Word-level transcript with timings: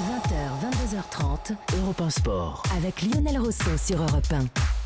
20h, 0.00 0.32
22h30, 0.64 1.56
Europe 1.78 2.00
1 2.00 2.10
Sport. 2.10 2.62
Avec 2.74 3.02
Lionel 3.02 3.38
Rousseau 3.38 3.76
sur 3.76 4.00
Europe 4.00 4.32
1. 4.32 4.79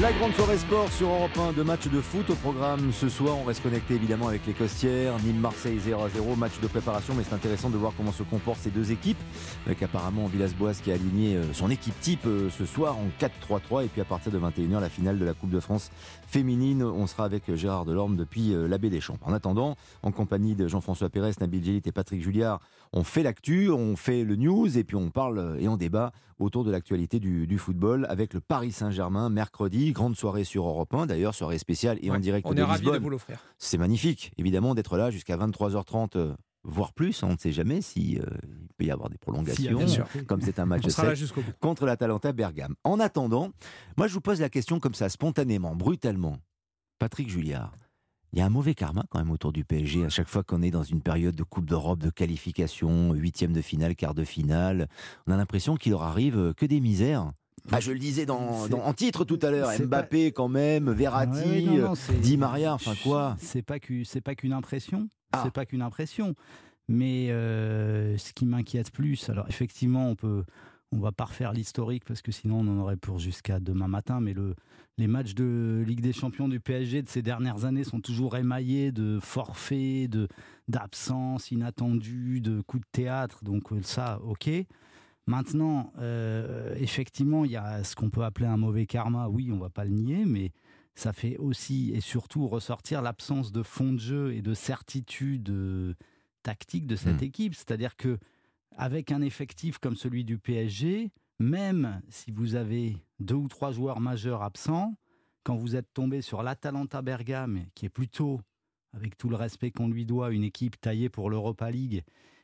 La 0.00 0.12
grande 0.12 0.32
soirée 0.32 0.58
sport 0.58 0.90
sur 0.90 1.08
Europe 1.08 1.38
1, 1.38 1.52
deux 1.52 1.62
matchs 1.62 1.86
de 1.86 2.00
foot 2.00 2.28
au 2.28 2.34
programme 2.34 2.90
ce 2.92 3.08
soir. 3.08 3.36
On 3.38 3.44
reste 3.44 3.62
connecté 3.62 3.94
évidemment 3.94 4.26
avec 4.26 4.44
les 4.44 4.52
Costières. 4.52 5.14
Nîmes-Marseille 5.22 5.78
0 5.78 6.02
à 6.02 6.08
0, 6.08 6.34
match 6.34 6.58
de 6.60 6.66
préparation, 6.66 7.14
mais 7.14 7.22
c'est 7.22 7.34
intéressant 7.34 7.70
de 7.70 7.76
voir 7.76 7.92
comment 7.96 8.10
se 8.10 8.24
comportent 8.24 8.58
ces 8.58 8.70
deux 8.70 8.90
équipes. 8.90 9.18
Avec 9.66 9.82
apparemment 9.82 10.26
Villas-Boas 10.26 10.74
qui 10.82 10.90
a 10.90 10.94
aligné 10.94 11.36
euh, 11.36 11.52
son 11.52 11.70
équipe 11.70 11.98
type 12.00 12.26
euh, 12.26 12.50
ce 12.50 12.66
soir 12.66 12.96
en 12.98 13.06
4-3-3. 13.20 13.84
Et 13.84 13.88
puis 13.88 14.00
à 14.00 14.04
partir 14.04 14.32
de 14.32 14.38
21h, 14.38 14.80
la 14.80 14.88
finale 14.88 15.18
de 15.18 15.24
la 15.24 15.32
Coupe 15.32 15.50
de 15.50 15.60
France 15.60 15.90
féminine. 16.26 16.82
On 16.82 17.06
sera 17.06 17.24
avec 17.24 17.48
euh, 17.48 17.56
Gérard 17.56 17.84
Delorme 17.84 18.16
depuis 18.16 18.52
la 18.68 18.78
baie 18.78 18.90
des 18.90 19.00
Champs. 19.00 19.18
En 19.22 19.32
attendant, 19.32 19.76
en 20.02 20.10
compagnie 20.10 20.56
de 20.56 20.66
Jean-François 20.66 21.08
Pérez, 21.08 21.32
Nabil 21.40 21.64
Djelit 21.64 21.82
et 21.84 21.92
Patrick 21.92 22.22
Julliard, 22.22 22.60
on 22.92 23.04
fait 23.04 23.22
l'actu, 23.22 23.70
on 23.70 23.96
fait 23.96 24.24
le 24.24 24.36
news 24.36 24.76
et 24.76 24.82
puis 24.82 24.96
on 24.96 25.10
parle 25.10 25.56
et 25.60 25.68
on 25.68 25.76
débat 25.76 26.12
autour 26.44 26.64
de 26.64 26.70
l'actualité 26.70 27.18
du, 27.18 27.58
football 27.58 28.06
avec 28.08 28.34
le 28.34 28.40
Paris 28.40 28.72
Saint-Germain 28.72 29.30
mercredi. 29.30 29.92
Grande 29.92 30.16
soirée 30.16 30.44
sur 30.44 30.66
Europe 30.66 30.94
1, 30.94 31.06
d'ailleurs, 31.06 31.34
soirée 31.34 31.58
spéciale 31.58 31.98
et 32.02 32.10
en 32.10 32.18
direct 32.18 32.46
on 32.48 32.54
de 32.54 32.60
est 32.60 32.64
ravis 32.64 32.90
de 32.90 32.98
vous 32.98 33.10
l'offrir. 33.10 33.38
C'est 33.58 33.78
magnifique, 33.78 34.32
évidemment, 34.38 34.74
d'être 34.74 34.96
là 34.96 35.10
jusqu'à 35.10 35.36
23h30 35.36 36.10
euh, 36.16 36.34
voire 36.64 36.92
plus. 36.92 37.22
On 37.22 37.32
ne 37.32 37.38
sait 37.38 37.52
jamais 37.52 37.80
si 37.80 38.18
euh, 38.18 38.24
il 38.46 38.68
peut 38.76 38.84
y 38.84 38.90
avoir 38.90 39.10
des 39.10 39.18
prolongations, 39.18 39.78
comme 40.26 40.40
c'est 40.40 40.58
un 40.58 40.66
match 40.66 40.82
contre 41.60 41.86
l'Atalanta 41.86 42.32
Bergame. 42.32 42.74
En 42.84 43.00
attendant, 43.00 43.50
moi 43.96 44.08
je 44.08 44.14
vous 44.14 44.20
pose 44.20 44.40
la 44.40 44.48
question 44.48 44.80
comme 44.80 44.94
ça, 44.94 45.08
spontanément, 45.08 45.74
brutalement. 45.74 46.38
Patrick 46.98 47.28
Julliard, 47.28 47.72
il 48.34 48.40
y 48.40 48.42
a 48.42 48.46
un 48.46 48.50
mauvais 48.50 48.74
karma 48.74 49.04
quand 49.10 49.20
même 49.20 49.30
autour 49.30 49.52
du 49.52 49.64
PSG. 49.64 50.04
À 50.04 50.08
chaque 50.08 50.28
fois 50.28 50.42
qu'on 50.42 50.60
est 50.60 50.72
dans 50.72 50.82
une 50.82 51.00
période 51.00 51.36
de 51.36 51.44
Coupe 51.44 51.66
d'Europe, 51.66 52.00
de 52.00 52.10
qualification, 52.10 53.12
huitième 53.12 53.52
de 53.52 53.60
finale, 53.60 53.94
quart 53.94 54.12
de 54.12 54.24
finale, 54.24 54.88
on 55.28 55.32
a 55.32 55.36
l'impression 55.36 55.76
qu'il 55.76 55.92
leur 55.92 56.02
arrive 56.02 56.52
que 56.56 56.66
des 56.66 56.80
misères. 56.80 57.30
Ah, 57.70 57.78
je 57.78 57.92
le 57.92 57.98
disais 58.00 58.26
dans, 58.26 58.68
en 58.72 58.92
titre 58.92 59.24
tout 59.24 59.38
à 59.40 59.52
l'heure, 59.52 59.70
Mbappé 59.80 60.32
quand 60.32 60.48
même, 60.48 60.90
Verratti, 60.90 61.68
Di 62.20 62.36
Maria, 62.36 62.74
enfin 62.74 62.94
quoi 63.04 63.36
C'est 63.38 63.62
pas 63.62 63.76
c'est 64.04 64.20
pas 64.20 64.34
qu'une 64.34 64.52
impression, 64.52 65.08
ah. 65.32 65.42
c'est 65.44 65.52
pas 65.52 65.64
qu'une 65.64 65.82
impression. 65.82 66.34
Mais 66.88 67.30
euh, 67.30 68.18
ce 68.18 68.32
qui 68.32 68.46
m'inquiète 68.46 68.90
plus, 68.90 69.30
alors 69.30 69.46
effectivement, 69.48 70.10
on 70.10 70.16
peut, 70.16 70.44
on 70.94 71.00
va 71.00 71.12
pas 71.12 71.24
refaire 71.24 71.52
l'historique 71.52 72.04
parce 72.04 72.22
que 72.22 72.32
sinon 72.32 72.60
on 72.60 72.68
en 72.68 72.78
aurait 72.78 72.96
pour 72.96 73.18
jusqu'à 73.18 73.58
demain 73.58 73.88
matin. 73.88 74.20
Mais 74.20 74.32
le, 74.32 74.54
les 74.96 75.08
matchs 75.08 75.34
de 75.34 75.82
Ligue 75.86 76.00
des 76.00 76.12
Champions 76.12 76.48
du 76.48 76.60
PSG 76.60 77.02
de 77.02 77.08
ces 77.08 77.22
dernières 77.22 77.64
années 77.64 77.84
sont 77.84 78.00
toujours 78.00 78.36
émaillés 78.36 78.92
de 78.92 79.18
forfaits, 79.20 80.08
de 80.08 80.28
d'absences 80.68 81.50
inattendues, 81.50 82.40
de 82.40 82.60
coups 82.60 82.82
de 82.82 82.88
théâtre. 82.92 83.44
Donc 83.44 83.72
euh, 83.72 83.82
ça, 83.82 84.20
ok. 84.22 84.48
Maintenant, 85.26 85.92
euh, 85.98 86.74
effectivement, 86.76 87.44
il 87.44 87.50
y 87.50 87.56
a 87.56 87.82
ce 87.82 87.96
qu'on 87.96 88.10
peut 88.10 88.24
appeler 88.24 88.46
un 88.46 88.56
mauvais 88.56 88.86
karma. 88.86 89.28
Oui, 89.28 89.50
on 89.52 89.58
va 89.58 89.70
pas 89.70 89.84
le 89.84 89.90
nier, 89.90 90.24
mais 90.26 90.52
ça 90.94 91.12
fait 91.12 91.36
aussi 91.38 91.90
et 91.92 92.00
surtout 92.00 92.46
ressortir 92.46 93.02
l'absence 93.02 93.50
de 93.50 93.62
fond 93.62 93.92
de 93.92 93.98
jeu 93.98 94.34
et 94.34 94.42
de 94.42 94.54
certitude 94.54 95.50
euh, 95.50 95.94
tactique 96.42 96.86
de 96.86 96.94
cette 96.94 97.20
hmm. 97.20 97.24
équipe. 97.24 97.54
C'est-à-dire 97.54 97.96
que 97.96 98.18
avec 98.76 99.12
un 99.12 99.22
effectif 99.22 99.78
comme 99.78 99.96
celui 99.96 100.24
du 100.24 100.38
PSG, 100.38 101.10
même 101.38 102.02
si 102.08 102.30
vous 102.30 102.54
avez 102.54 102.96
deux 103.20 103.34
ou 103.34 103.48
trois 103.48 103.72
joueurs 103.72 104.00
majeurs 104.00 104.42
absents, 104.42 104.94
quand 105.42 105.56
vous 105.56 105.76
êtes 105.76 105.92
tombé 105.92 106.22
sur 106.22 106.42
l'Atalanta 106.42 107.02
Bergame, 107.02 107.66
qui 107.74 107.86
est 107.86 107.90
plutôt, 107.90 108.40
avec 108.92 109.16
tout 109.16 109.28
le 109.28 109.36
respect 109.36 109.70
qu'on 109.70 109.88
lui 109.88 110.06
doit, 110.06 110.32
une 110.32 110.44
équipe 110.44 110.80
taillée 110.80 111.08
pour 111.08 111.30
l'Europa 111.30 111.70
League, 111.70 112.02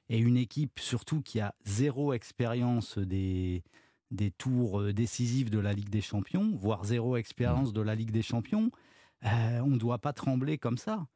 et 0.09 0.19
une 0.19 0.37
équipe 0.37 0.79
surtout 0.81 1.23
qui 1.23 1.41
a 1.41 1.55
zéro 1.65 2.13
expérience 2.13 2.99
des, 2.99 3.63
des 4.11 4.31
tours 4.31 4.81
euh, 4.81 4.93
décisifs 4.93 5.51
de 5.51 5.59
la 5.59 5.73
Ligue 5.73 5.89
des 5.89 6.01
Champions, 6.01 6.53
voire 6.57 6.85
zéro 6.85 7.17
expérience 7.17 7.73
de 7.73 7.81
la 7.81 7.95
Ligue 7.95 8.11
des 8.11 8.23
Champions, 8.23 8.71
euh, 9.25 9.61
on 9.61 9.69
ne 9.69 9.79
doit 9.79 9.99
pas 9.99 10.13
trembler 10.13 10.59
comme 10.59 10.79
ça. 10.79 11.07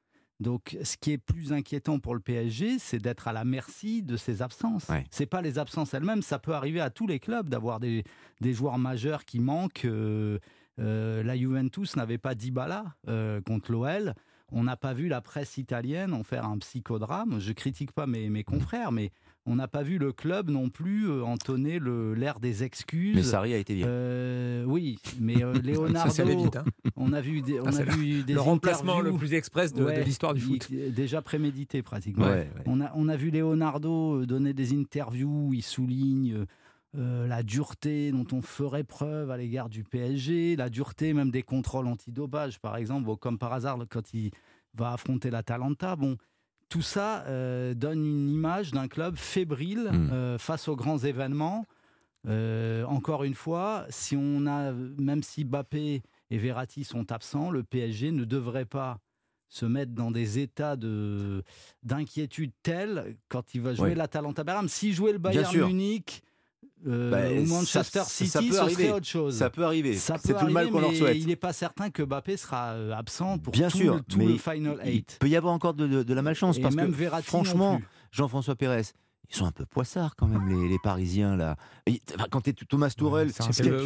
Donc, 0.41 0.77
ce 0.83 0.97
qui 0.97 1.13
est 1.13 1.19
plus 1.19 1.53
inquiétant 1.53 1.99
pour 2.01 2.15
le 2.15 2.21
PSG, 2.21 2.79
c'est 2.79 2.99
d'être 2.99 3.29
à 3.29 3.33
la 3.33 3.45
merci 3.45 4.03
de 4.03 4.17
ses 4.17 4.43
absences. 4.43 4.87
Ce 4.87 4.95
C'est 5.11 5.27
pas 5.27 5.43
les 5.43 5.59
absences 5.59 5.95
elles-mêmes. 5.95 6.23
Ça 6.23 6.39
peut 6.39 6.55
arriver 6.55 6.81
à 6.81 6.91
tous 6.91 7.07
les 7.07 7.21
clubs 7.21 7.49
d'avoir 7.49 7.79
des, 7.81 8.05
joueurs 8.43 8.79
majeurs 8.79 9.25
qui 9.25 9.39
manquent. 9.39 9.85
Euh, 9.85 10.39
la 10.79 11.37
Juventus 11.37 11.97
n'avait 11.97 12.19
pas 12.19 12.35
Dybala 12.35 12.95
euh, 13.09 13.41
contre 13.41 13.73
l'OL. 13.73 14.15
On 14.53 14.65
n'a 14.65 14.77
pas 14.77 14.93
vu 14.93 15.09
la 15.09 15.21
presse 15.21 15.59
italienne 15.59 16.13
en 16.13 16.23
faire 16.23 16.45
un 16.45 16.59
psychodrame. 16.59 17.41
Je 17.41 17.53
critique 17.53 17.93
pas 17.93 18.07
mes, 18.07 18.29
mes 18.29 18.45
confrères, 18.45 18.93
mais 18.93 19.11
on 19.47 19.57
n'a 19.57 19.69
pas 19.69 19.83
vu 19.83 19.99
le 19.99 20.13
club 20.13 20.49
non 20.49 20.71
plus 20.71 21.09
euh, 21.09 21.23
entonner 21.23 21.79
l'air 22.17 22.41
des 22.41 22.63
excuses. 22.63 23.15
Mais 23.15 23.23
Sarri 23.23 23.53
a 23.53 23.59
été 23.59 23.75
bien. 23.75 23.87
Euh, 23.87 24.65
oui, 24.65 24.99
mais 25.21 25.43
euh, 25.43 25.53
Leonardo. 25.63 26.11
ça, 26.11 26.25
vite. 26.25 26.57
Hein. 26.57 26.65
On 26.97 27.13
a 27.13 27.21
vu 27.21 27.43
des, 27.43 27.61
on 27.61 27.67
ah, 27.67 27.81
a 27.81 27.83
vu 27.83 28.23
des 28.23 28.33
le 28.33 28.41
remplacement 28.41 29.01
le 29.01 29.13
plus 29.13 29.35
express 29.35 29.73
de, 29.73 29.87
l'histoire 30.03 30.35
du 30.35 30.41
foot. 30.41 30.71
Déjà 30.71 31.21
prémédité 31.21 31.83
pratiquement. 31.83 32.27
On, 32.67 32.81
a, 32.81 32.93
on 32.95 33.09
a 33.09 33.17
vu 33.17 33.31
Leonardo 33.31 34.25
donner 34.25 34.55
des 34.55 34.73
interviews 34.73 35.49
où 35.49 35.55
il 35.55 35.63
souligne. 35.63 36.47
La 36.95 37.43
dureté 37.43 38.13
dont 38.13 38.27
on 38.33 38.41
ferait 38.41 38.85
preuve 38.85 39.31
à 39.31 39.37
l'égard 39.37 39.69
du 39.69 39.83
PSG, 39.83 40.57
la 40.57 40.69
dureté 40.71 41.13
même 41.13 41.31
des 41.31 41.43
contrôles 41.43 41.87
antidopage, 41.87 42.61
par 42.61 42.77
exemple, 42.77 43.17
comme 43.17 43.39
par 43.39 43.53
hasard 43.53 43.79
quand 43.91 44.15
il 44.15 44.31
va 44.75 44.93
affronter 44.93 45.31
la 45.31 45.43
Talenta. 45.43 45.97
Bon, 45.97 46.17
tout 46.69 46.83
ça 46.83 47.25
euh, 47.27 47.75
donne 47.75 48.05
une 48.05 48.31
image 48.31 48.73
d'un 48.73 48.89
club 48.89 49.17
fébrile 49.17 49.91
hmm. 49.93 50.11
euh, 50.13 50.39
face 50.39 50.69
aux 50.69 50.77
grands 50.77 50.99
événements. 50.99 51.67
Euh, 52.27 52.85
encore 52.85 53.25
une 53.25 53.35
fois, 53.35 53.87
si 53.91 54.17
on 54.17 54.47
a, 54.47 54.73
même 54.73 55.23
si 55.23 55.45
Bappé 55.45 56.03
et 56.31 56.39
Verratti 56.39 56.85
sont 56.85 57.13
absents, 57.13 57.51
le 57.51 57.63
PSG 57.63 58.13
ne 58.13 58.25
devrait 58.25 58.65
pas 58.65 58.99
se 59.49 59.67
mettre 59.67 59.93
dans 59.93 60.11
des 60.11 60.41
états 60.41 60.75
de 60.75 61.45
d'inquiétude 61.85 62.51
tels 62.63 63.17
quand 63.29 63.55
il 63.55 63.61
va 63.61 63.75
jouer 63.75 63.95
la 63.95 64.09
Talenta 64.09 64.43
Bergame. 64.43 64.69
S'il 64.69 64.95
jouait 64.95 65.13
le 65.13 65.19
Bayern 65.19 65.55
Munich, 65.57 66.25
euh, 66.87 67.11
bah, 67.11 67.47
Manchester 67.47 68.03
City, 68.07 68.31
ça, 68.31 68.41
peut 68.41 68.59
arriver. 68.59 68.93
autre 68.93 69.07
chose. 69.07 69.37
Ça 69.39 69.51
peut 69.51 69.65
arriver. 69.65 69.97
C'est 69.97 70.19
tout 70.37 70.47
le 70.47 70.53
mal 70.53 70.71
qu'on 70.71 70.81
leur 70.81 70.95
souhaite. 70.95 71.17
Il 71.17 71.27
n'est 71.27 71.37
pas 71.37 71.53
certain 71.53 71.91
que 71.91 72.03
Mbappé 72.03 72.37
sera 72.37 72.73
euh, 72.73 72.93
absent 72.93 73.39
pour 73.39 73.53
Bien 73.53 73.69
tout, 73.69 73.79
sûr, 73.79 73.95
le, 73.95 74.01
tout 74.03 74.19
le 74.19 74.37
Final 74.37 74.79
8. 74.85 75.13
Il 75.15 75.19
peut 75.19 75.29
y 75.29 75.37
avoir 75.37 75.55
encore 75.55 75.75
de, 75.75 76.15
la 76.15 76.23
malchance. 76.23 76.59
parce 76.59 76.77
que, 76.77 77.23
franchement, 77.23 77.81
Jean-François 78.13 78.55
Pérez, 78.55 78.83
ils 79.31 79.37
sont 79.37 79.47
un 79.47 79.53
peu 79.53 79.65
poissards 79.65 80.15
quand 80.17 80.27
même, 80.27 80.69
les, 80.69 80.79
Parisiens, 80.79 81.37
là. 81.37 81.57
quand 82.31 82.43
tu 82.43 82.51
es 82.51 82.53
Thomas 82.53 82.91
Tourelle, 82.97 83.31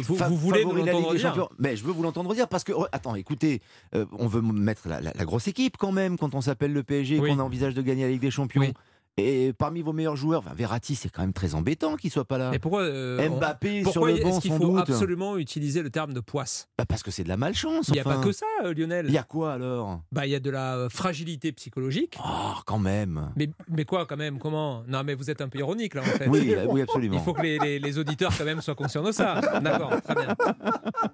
vous, 0.03 0.15
vous, 0.15 0.35
voulez 0.35 0.65
nous 0.65 0.73
l'entendre 0.73 1.15
dire 1.15 1.49
Mais 1.57 1.75
je 1.75 1.83
veux 1.83 1.91
vous 1.91 2.03
l'entendre 2.03 2.33
dire 2.35 2.47
parce 2.47 2.63
que, 2.63 2.73
oh, 2.73 2.85
attends, 2.91 3.15
écoutez, 3.15 3.61
euh, 3.95 4.05
on 4.11 4.27
veut 4.27 4.41
mettre 4.41 4.87
la, 4.87 5.11
grosse 5.25 5.47
équipe 5.47 5.77
quand 5.77 5.91
même 5.91 6.17
quand 6.17 6.35
on 6.35 6.41
s'appelle 6.41 6.73
le 6.73 6.83
PSG 6.83 7.15
et 7.15 7.19
qu'on 7.19 7.39
envisage 7.39 7.73
de 7.73 7.81
gagner 7.81 8.03
la 8.03 8.09
Ligue 8.09 8.21
des 8.21 8.31
Champions. 8.31 8.73
Et 9.19 9.53
parmi 9.53 9.81
vos 9.81 9.93
meilleurs 9.93 10.15
joueurs, 10.15 10.43
Verratti, 10.55 10.95
c'est 10.95 11.09
quand 11.09 11.21
même 11.21 11.33
très 11.33 11.55
embêtant 11.55 11.95
qu'il 11.95 12.11
soit 12.11 12.25
pas 12.25 12.37
là. 12.37 12.51
Mais 12.51 12.59
pourquoi 12.59 12.81
euh, 12.81 13.29
Mbappé 13.29 13.83
sur 13.85 14.05
le 14.05 14.17
banc, 14.17 14.29
est-ce 14.29 14.39
qu'il 14.39 14.53
faut 14.53 14.77
absolument 14.77 15.37
utiliser 15.37 15.81
le 15.81 15.89
terme 15.89 16.13
de 16.13 16.19
poisse 16.19 16.69
bah 16.77 16.85
Parce 16.87 17.03
que 17.03 17.11
c'est 17.11 17.23
de 17.23 17.29
la 17.29 17.37
malchance. 17.37 17.89
Il 17.89 17.93
n'y 17.93 17.99
a 17.99 18.03
pas 18.03 18.17
que 18.17 18.31
ça, 18.31 18.45
euh, 18.63 18.73
Lionel. 18.73 19.05
Il 19.07 19.13
y 19.13 19.17
a 19.17 19.23
quoi 19.23 19.53
alors? 19.53 20.01
Bah, 20.11 20.25
il 20.25 20.31
y 20.31 20.35
a 20.35 20.39
de 20.39 20.49
la 20.49 20.75
euh, 20.75 20.89
fragilité 20.89 21.51
psychologique. 21.51 22.17
Oh, 22.23 22.53
quand 22.65 22.79
même. 22.79 23.31
Mais, 23.35 23.49
mais 23.67 23.85
quoi, 23.85 24.05
quand 24.05 24.17
même? 24.17 24.39
Comment? 24.39 24.83
Non, 24.87 25.03
mais 25.03 25.13
vous 25.13 25.29
êtes 25.29 25.41
un 25.41 25.49
peu 25.49 25.59
ironique 25.59 25.95
là, 25.95 26.01
en 26.01 26.05
fait. 26.05 26.27
Oui, 26.27 26.55
oui, 26.69 26.81
absolument. 26.81 27.17
Il 27.17 27.21
faut 27.23 27.33
que 27.33 27.41
les, 27.41 27.79
les, 27.79 27.97
auditeurs 27.97 28.31
quand 28.37 28.45
même 28.45 28.61
soient 28.61 28.75
conscients 28.75 29.03
de 29.03 29.11
ça. 29.11 29.41
D'accord, 29.61 30.01
très 30.01 30.15
bien. 30.15 30.35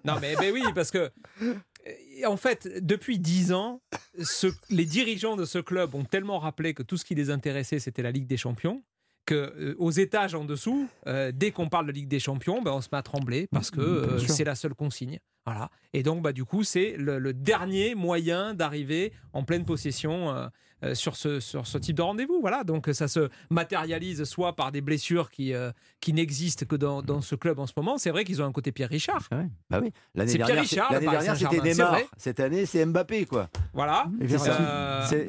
Non, 0.04 0.16
mais, 0.22 0.36
mais 0.40 0.52
oui, 0.52 0.64
parce 0.74 0.92
que 0.92 1.12
en 2.26 2.38
fait, 2.38 2.86
depuis 2.86 3.20
dix 3.20 3.52
ans, 3.52 3.82
les 4.70 4.86
dirigeants 4.86 5.36
de 5.36 5.46
ce 5.46 5.60
club 5.60 5.96
ont 5.96 6.06
tellement 6.06 6.40
rappelé 6.40 6.74
que 6.74 6.84
tout 6.84 6.98
ce 6.98 7.06
qui 7.06 7.16
les 7.16 7.30
intéressait, 7.30 7.80
c'était 7.80 8.04
la 8.04 8.12
Ligue 8.12 8.28
des 8.28 8.38
Champions, 8.38 8.84
que 9.26 9.36
euh, 9.36 9.76
aux 9.80 9.92
étages 9.92 10.36
en 10.36 10.46
dessous, 10.46 10.88
euh, 11.08 11.32
dès 11.34 11.52
qu'on 11.52 11.68
parle 11.68 11.88
de 11.88 11.92
Ligue 11.92 12.08
des 12.08 12.20
Champions, 12.20 12.62
ben, 12.62 12.72
on 12.72 12.82
se 12.82 12.90
met 12.92 12.98
à 12.98 13.04
trembler 13.04 13.48
parce 13.52 13.72
que 13.72 13.82
euh, 13.82 14.20
c'est 14.20 14.44
la 14.44 14.56
seule 14.56 14.76
consigne. 14.76 15.20
Voilà. 15.46 15.70
Et 15.94 16.04
donc, 16.04 16.22
bah, 16.22 16.34
du 16.34 16.46
coup, 16.46 16.64
c'est 16.64 16.96
le, 16.98 17.34
dernier 17.34 17.96
moyen 17.96 18.54
d'arriver 18.54 19.14
en 19.34 19.44
pleine 19.44 19.66
possession 19.66 20.50
euh, 20.84 20.94
sur, 20.94 21.16
ce, 21.16 21.40
sur 21.40 21.66
ce 21.66 21.78
type 21.78 21.96
de 21.96 22.02
rendez-vous. 22.02 22.40
Voilà, 22.42 22.64
donc 22.64 22.90
ça 22.92 23.08
se 23.08 23.30
matérialise 23.50 24.24
soit 24.26 24.56
par 24.56 24.72
des 24.72 24.82
blessures 24.82 25.32
qui, 25.32 25.54
euh, 25.54 25.72
qui 26.02 26.12
n'existent 26.12 26.66
que 26.66 26.76
dans, 26.76 27.02
dans, 27.02 27.22
ce 27.22 27.36
club 27.36 27.60
en 27.60 27.66
ce 27.66 27.74
moment. 27.78 27.98
C'est 27.98 28.12
vrai 28.12 28.24
qu'ils 28.24 28.42
ont 28.42 28.46
un 28.46 28.52
côté 28.52 28.72
Pierre 28.72 28.90
Richard. 28.90 29.24
Ah 29.32 29.44
bah 29.70 29.80
oui. 29.82 29.92
L'année 30.14 30.34
dernière, 30.34 30.64
dernière 31.00 31.36
c'était 31.38 31.62
Neymar. 31.62 32.00
Cette 32.18 32.40
année, 32.40 32.66
c'est 32.66 32.86
Mbappé, 32.86 33.26
quoi. 33.26 33.50
Voilà. 33.74 34.06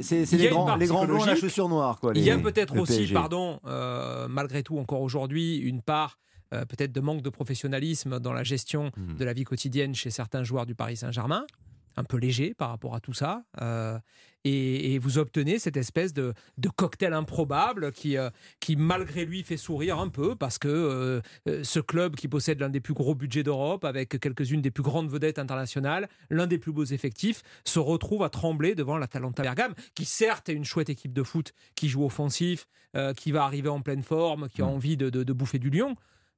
C'est 0.03 0.37
les 0.37 0.49
grands, 0.49 0.77
les 0.77 0.87
grands 0.87 1.07
la 1.07 1.37
chaussure 1.37 1.69
noire, 1.69 2.01
quoi. 2.01 2.13
il 2.15 2.23
y 2.23 2.31
a 2.31 2.39
peut-être 2.39 2.77
aussi, 2.77 3.07
pardon, 3.13 3.61
euh, 3.67 4.27
malgré 4.29 4.63
tout, 4.63 4.79
encore 4.79 5.01
aujourd'hui, 5.01 5.57
une 5.59 5.81
part. 5.81 6.19
Peut-être 6.51 6.93
de 6.93 7.01
manque 7.01 7.23
de 7.23 7.31
professionnalisme 7.31 8.21
dans 8.21 8.33
la 8.33 8.43
gestion 8.43 8.93
hmm. 8.97 9.17
de 9.17 9.25
la 9.25 9.33
vie 9.33 9.45
quotidienne 9.45 9.95
chez 9.95 10.11
certains 10.11 10.45
joueurs 10.45 10.67
du 10.67 10.75
Paris 10.75 10.97
Saint-Germain. 10.97 11.47
un 11.97 12.05
peu 12.05 12.19
léger 12.19 12.55
par 12.55 12.69
rapport 12.69 12.95
à 12.95 13.01
tout 13.01 13.15
ça. 13.15 13.43
Et, 14.49 14.99
vous 14.99 15.19
obtenez 15.19 15.59
cette 15.59 15.77
espèce 15.77 16.13
de, 16.13 16.33
cocktail 16.77 17.13
improbable 17.13 17.91
qui, 17.91 18.17
qui, 18.61 18.77
malgré 18.77 19.25
lui, 19.25 19.43
fait 19.43 19.57
sourire 19.57 19.99
un 19.99 20.09
peu 20.09 20.37
parce 20.37 20.59
que 20.59 21.21
ce 21.47 21.81
club 21.81 22.15
qui 22.15 22.29
possède 22.29 22.61
l'un 22.61 22.69
des 22.69 22.81
plus 22.81 22.95
gros 22.95 23.15
budgets 23.15 23.43
d'Europe, 23.43 23.85
avec 23.85 24.21
quelques-unes 24.21 24.63
des 24.63 24.71
plus 24.71 24.85
grandes 24.85 25.11
vedettes 25.11 25.41
internationales, 25.41 26.09
l'un 26.31 26.47
des 26.47 26.59
plus 26.59 26.73
beaux 26.73 26.85
effectifs, 26.85 27.43
se 27.65 27.81
retrouve 27.81 28.23
à 28.23 28.29
trembler 28.29 28.75
devant 28.75 28.99
la 28.99 29.09
Talenta 29.09 29.43
Bergame, 29.43 29.75
qui 29.95 30.05
certes 30.05 30.49
est 30.49 30.55
une 30.55 30.65
chouette 30.65 30.91
équipe 30.91 31.13
de 31.13 31.25
foot, 31.25 31.53
qui 31.75 31.89
joue 31.89 32.05
offensif, 32.05 32.69
qui 33.17 33.33
va 33.33 33.45
arriver 33.45 33.69
en 33.69 33.81
pleine 33.81 34.03
forme, 34.03 34.49
qui 34.49 34.63
a 34.63 34.67
mmh. 34.67 34.69
envie 34.69 34.97
de, 34.97 35.11
de 35.11 35.33
bouffer 35.33 35.59
du 35.59 35.71
lion. 35.71 35.97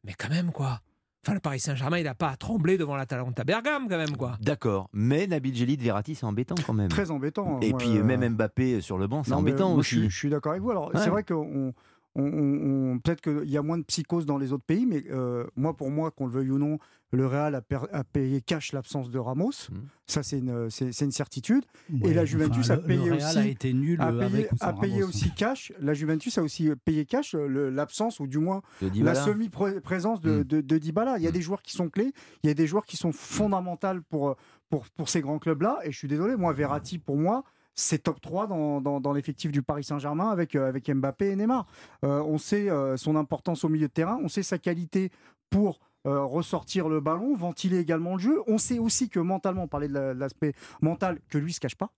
Mais 0.09 0.15
quand 0.19 0.31
même, 0.31 0.53
quoi. 0.53 0.81
Enfin, 1.23 1.35
le 1.35 1.41
Paris 1.41 1.61
Saint-Germain, 1.61 1.99
il 1.99 2.05
n'a 2.05 2.15
pas 2.15 2.31
à 2.31 2.37
trembler 2.37 2.79
devant 2.79 2.97
l'Atalanta 2.97 3.45
Bergame, 3.45 3.89
quand 3.91 3.99
même, 3.99 4.17
quoi. 4.17 4.39
D'accord. 4.41 4.89
Mais 4.95 5.27
Nabil 5.27 5.55
Gélit 5.55 5.77
de 5.77 5.83
Verratti, 5.83 6.15
c'est 6.15 6.25
embêtant 6.25 6.55
quand 6.67 6.73
même. 6.73 6.89
Très 6.89 7.11
embêtant. 7.11 7.61
Et 7.61 7.75
puis, 7.75 7.91
même 8.03 8.27
Mbappé 8.27 8.81
sur 8.81 8.97
le 8.97 9.07
banc, 9.07 9.23
c'est 9.23 9.35
embêtant 9.35 9.75
aussi. 9.75 10.09
Je, 10.09 10.17
suis 10.17 10.31
d'accord 10.31 10.53
avec 10.53 10.63
vous. 10.63 10.71
Alors, 10.71 10.91
c'est 10.95 11.11
vrai 11.11 11.25
qu'on 11.25 11.75
on, 12.19 12.99
peut-être 12.99 13.21
qu'il 13.21 13.51
y 13.51 13.57
a 13.57 13.63
moins 13.63 13.79
de 13.79 13.85
psychose 13.85 14.27
dans 14.27 14.39
les 14.39 14.53
autres 14.53 14.65
pays, 14.65 14.87
mais 14.87 15.05
euh, 15.11 15.45
moi, 15.57 15.77
pour 15.77 15.91
moi, 15.91 16.11
qu'on 16.11 16.27
le 16.27 16.33
veuille 16.33 16.51
ou 16.51 16.59
non, 16.59 16.79
le 17.11 17.27
Real 17.27 17.55
a, 17.55 18.05
payé 18.05 18.41
cash 18.41 18.73
l'absence 18.73 19.11
de 19.11 19.19
Ramos. 19.19 19.51
Mmh. 19.71 19.77
Ça, 20.07 20.23
c'est 20.23 20.39
une, 20.39 20.69
c'est, 20.69 21.01
une 21.01 21.13
certitude. 21.13 21.65
et 22.03 22.13
la 22.13 22.25
Juventus 22.25 22.71
a 22.71 22.77
payé 22.77 23.11
aussi. 23.11 23.39
a 23.39 23.47
été 23.47 23.73
nul 23.73 24.01
a 24.01 24.13
payé, 24.13 24.49
a 24.61 24.73
payé 24.73 25.03
aussi 25.03 25.33
cash. 25.35 25.73
La 25.81 25.95
Juventus 25.95 26.37
a 26.37 26.43
aussi 26.43 26.71
payé 26.85 27.07
cash 27.07 27.35
l'absence 27.35 28.21
ou 28.21 28.27
du 28.27 28.39
moins 28.39 28.63
la 28.95 29.15
semi-présence 29.15 30.21
de, 30.21 30.41
mmh. 30.41 30.45
de, 30.45 30.61
de, 30.61 30.79
Dybala. 30.79 31.19
Il 31.19 31.25
y 31.25 31.27
a 31.27 31.31
mmh. 31.31 31.33
des 31.33 31.43
joueurs 31.43 31.63
qui 31.63 31.73
sont 31.73 31.89
clés. 31.89 32.13
Il 32.43 32.49
y 32.49 32.51
a 32.51 32.55
des 32.55 32.67
joueurs 32.67 32.85
qui 32.85 32.97
sont 32.97 33.13
fondamentaux 33.13 34.01
pour, 34.11 34.37
pour, 34.69 34.87
pour 34.91 35.09
ces 35.09 35.21
grands 35.21 35.39
clubs-là. 35.39 35.79
Et 35.85 35.93
je 35.93 35.97
suis 35.97 36.09
désolé, 36.09 36.37
moi, 36.37 36.53
Verratti, 36.53 36.99
pour 36.99 37.17
moi, 37.17 37.45
c'est 37.79 38.03
top 38.03 38.21
3 38.21 38.49
dans, 38.49 39.13
l'effectif 39.13 39.53
du 39.53 39.63
Paris 39.63 39.85
Saint-Germain 39.85 40.31
avec, 40.31 40.57
euh, 40.57 40.73
Mbappé 40.73 41.31
et 41.31 41.37
Neymar. 41.37 41.67
Euh, 42.05 42.21
on 42.23 42.37
sait 42.37 42.69
euh, 42.69 42.97
son 42.97 43.17
importance 43.17 43.65
au 43.65 43.69
milieu 43.69 43.87
de 43.87 43.93
terrain, 43.93 44.19
on 44.23 44.29
sait 44.29 44.43
sa 44.43 44.59
qualité 44.59 45.11
pour 45.51 45.81
ressortir 46.05 46.89
le 46.89 47.01
ballon, 47.01 47.37
ventiler 47.37 47.81
également 47.81 48.15
le 48.15 48.19
jeu. 48.19 48.41
On 48.47 48.57
sait 48.57 48.79
aussi 48.79 49.11
que 49.11 49.21
mentalement, 49.21 49.65
on 49.65 49.69
parlait 49.69 49.89
de 49.89 49.99
l'aspect 49.99 50.55
mental, 50.81 51.19
que 51.29 51.37
lui 51.37 51.49
ne 51.49 51.53
se 51.53 51.61
cache 51.61 51.75
pas. 51.75 51.91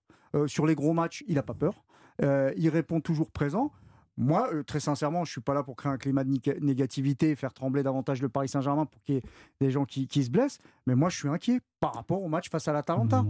sur 0.47 0.65
les 0.65 0.75
gros 0.75 0.91
matchs, 0.91 1.23
il 1.27 1.35
n'a 1.35 1.43
pas 1.43 1.53
peur. 1.53 1.85
il 2.21 2.67
répond 2.67 2.99
toujours 2.99 3.31
présent. 3.31 3.71
Moi, 4.21 4.49
euh, 4.53 4.63
très 4.63 4.79
sincèrement, 4.79 5.25
je 5.25 5.29
ne 5.29 5.33
suis 5.33 5.41
pas 5.41 5.53
là 5.53 5.63
pour 5.63 5.75
créer 5.75 5.91
un 5.91 5.97
climat 5.97 6.23
de 6.23 6.59
négativité, 6.59 7.35
faire 7.35 7.53
trembler 7.53 7.81
davantage 7.81 8.21
le 8.21 8.29
Paris 8.29 8.47
Saint-Germain 8.47 8.85
pour 8.85 9.01
qu'il 9.03 9.15
y 9.15 9.17
ait 9.17 9.23
des 9.59 9.71
gens 9.71 9.83
qui, 9.85 10.07
se 10.23 10.29
blessent. 10.29 10.59
Mais 10.85 10.95
moi, 10.95 11.09
je 11.09 11.17
suis 11.17 11.27
inquiet 11.27 11.59
par 11.79 11.95
rapport 11.95 12.21
au 12.21 12.27
match 12.27 12.49
face 12.49 12.67
à 12.67 12.73
l'Atalanta. 12.73 13.25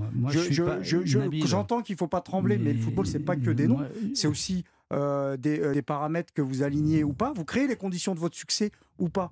J'entends 1.46 1.82
qu'il 1.82 1.94
ne 1.94 1.98
faut 1.98 2.08
pas 2.08 2.22
trembler, 2.22 2.58
mais, 2.58 2.74
le 2.74 2.80
football, 2.80 3.08
c'est 3.08 3.20
pas 3.20 3.38
que 3.38 3.52
des 3.52 3.68
noms. 3.68 3.80
C'est 4.14 4.28
aussi 4.28 4.66
euh, 4.92 5.38
des, 5.38 5.62
euh, 5.62 5.74
des, 5.74 5.82
paramètres 5.82 6.34
que 6.34 6.42
vous 6.42 6.64
alignez 6.64 7.06
ou 7.06 7.14
pas. 7.14 7.32
Vous 7.32 7.46
créez 7.46 7.66
les 7.66 7.78
conditions 7.78 8.14
de 8.14 8.20
votre 8.20 8.36
succès 8.36 8.72
ou 9.00 9.08
pas. 9.08 9.32